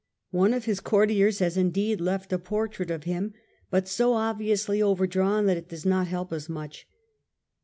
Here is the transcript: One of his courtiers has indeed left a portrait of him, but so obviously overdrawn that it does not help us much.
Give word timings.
One 0.31 0.55
of 0.55 0.65
his 0.65 0.79
courtiers 0.79 1.37
has 1.37 1.57
indeed 1.57 2.01
left 2.01 2.33
a 2.33 2.39
portrait 2.39 2.89
of 2.89 3.03
him, 3.03 3.35
but 3.69 3.87
so 3.87 4.13
obviously 4.15 4.81
overdrawn 4.81 5.45
that 5.45 5.57
it 5.57 5.69
does 5.69 5.85
not 5.85 6.07
help 6.07 6.33
us 6.33 6.49
much. 6.49 6.87